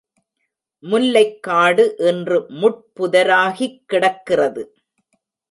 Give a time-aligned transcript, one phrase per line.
[0.83, 4.63] முல்லைக்காடு இன்று முட்புதராகிக் கிடக்கிறது!